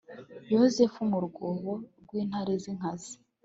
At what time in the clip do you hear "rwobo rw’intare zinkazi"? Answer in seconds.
1.27-3.13